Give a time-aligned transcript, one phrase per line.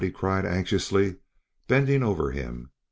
[0.01, 1.15] he cried anxiously,
[1.67, 2.71] bending over him.